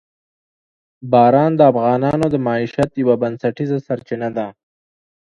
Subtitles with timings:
[1.11, 4.47] باران د افغانانو د معیشت یوه بنسټیزه سرچینه ده.